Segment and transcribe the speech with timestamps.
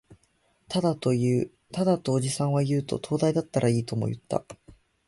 [0.67, 1.11] ただ、と
[2.13, 4.43] おじさんは言うと、灯台だったらいい、とも言った